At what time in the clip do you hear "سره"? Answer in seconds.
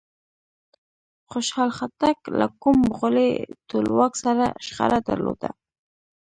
4.23-4.45